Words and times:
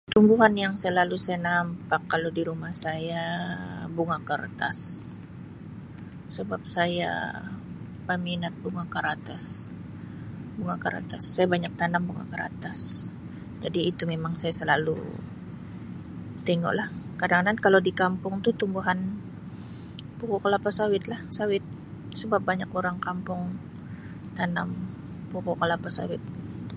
Tumbuhan 0.15 0.53
yang 0.63 0.73
selalu 0.83 1.13
saya 1.25 1.39
nampak 1.49 2.01
kalau 2.11 2.29
di 2.37 2.41
rumah 2.49 2.73
saya 2.85 3.23
bunga 3.95 4.17
kertas 4.29 4.79
sebab 6.35 6.61
saya 6.77 7.11
peminat 8.09 8.53
bunga 8.63 8.83
keratas 8.95 9.43
bunga 10.57 10.75
keratas 10.83 11.23
saya 11.35 11.47
banyak 11.55 11.71
tanam 11.81 12.01
bunga 12.09 12.25
keratas 12.33 12.79
jadi 13.63 13.79
itu 13.93 14.03
memang 14.13 14.33
saya 14.41 14.53
selalu 14.61 14.97
tengoklah 16.49 16.89
kadang-kadang 17.21 17.57
kalau 17.65 17.77
di 17.87 17.93
kampung 18.01 18.35
tu 18.45 18.49
tumbuhan 18.61 18.97
pokok 20.17 20.39
kelapa 20.49 20.69
sawitlah 20.77 21.21
sawit 21.37 21.61
sebab 22.21 22.41
banyak 22.49 22.69
orang 22.79 22.97
kampung 23.05 23.43
tanam 24.37 24.69
pokok 25.31 25.55
kelapa 25.61 25.89
sawit. 25.97 26.23